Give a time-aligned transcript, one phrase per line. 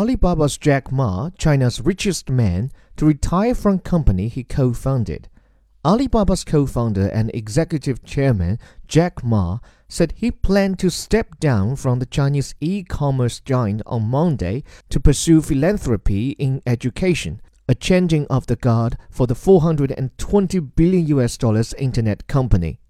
[0.00, 5.28] Alibaba's Jack Ma, China's richest man, to retire from company he co-founded.
[5.84, 8.58] Alibaba's co-founder and executive chairman
[8.88, 9.58] Jack Ma
[9.90, 15.42] said he planned to step down from the Chinese e-commerce giant on Monday to pursue
[15.42, 22.26] philanthropy in education, a changing of the guard for the 420 billion US dollars internet
[22.26, 22.80] company.